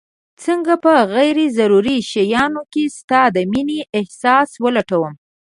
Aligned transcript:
څنګه 0.43 0.73
په 0.83 0.93
غير 1.15 1.37
ضروري 1.57 1.97
شيانو 2.11 2.61
کي 2.73 2.83
ستا 2.97 3.21
د 3.35 3.37
مينې 3.51 3.79
احساس 3.99 4.49
ولټوم 4.63 5.13